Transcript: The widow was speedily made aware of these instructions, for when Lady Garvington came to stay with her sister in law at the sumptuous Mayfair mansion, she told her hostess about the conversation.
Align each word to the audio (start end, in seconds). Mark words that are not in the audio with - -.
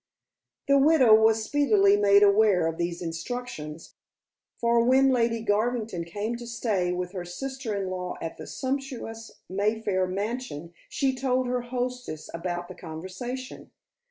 The 0.67 0.79
widow 0.79 1.13
was 1.13 1.43
speedily 1.43 1.95
made 1.95 2.23
aware 2.23 2.65
of 2.65 2.79
these 2.79 3.03
instructions, 3.03 3.93
for 4.57 4.83
when 4.83 5.11
Lady 5.11 5.43
Garvington 5.43 6.05
came 6.05 6.35
to 6.37 6.47
stay 6.47 6.91
with 6.91 7.11
her 7.11 7.23
sister 7.23 7.75
in 7.79 7.91
law 7.91 8.15
at 8.19 8.37
the 8.37 8.47
sumptuous 8.47 9.29
Mayfair 9.47 10.07
mansion, 10.07 10.73
she 10.89 11.13
told 11.13 11.45
her 11.45 11.61
hostess 11.61 12.31
about 12.33 12.67
the 12.67 12.73
conversation. 12.73 13.69